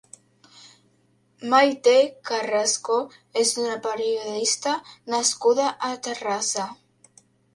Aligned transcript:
Mayte 1.51 1.93
Carrasco 2.29 2.97
és 3.43 3.51
una 3.65 3.77
periodista 3.85 4.75
nascuda 5.15 5.67
a 5.91 5.93
Terrassa. 6.09 6.67